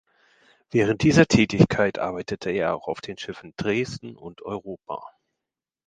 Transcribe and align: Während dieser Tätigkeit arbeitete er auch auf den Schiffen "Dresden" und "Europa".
Während 0.71 1.03
dieser 1.03 1.27
Tätigkeit 1.27 1.99
arbeitete 1.99 2.49
er 2.49 2.73
auch 2.75 2.87
auf 2.87 3.01
den 3.01 3.19
Schiffen 3.19 3.53
"Dresden" 3.55 4.15
und 4.15 4.41
"Europa". 4.41 4.99